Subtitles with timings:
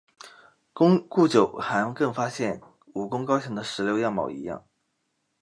[0.73, 2.59] 古九寒更发现
[2.95, 4.65] 武功高强的石榴样貌一样。